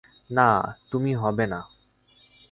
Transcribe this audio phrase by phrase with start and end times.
[0.29, 0.49] না,
[0.91, 1.59] তুমি হবে না।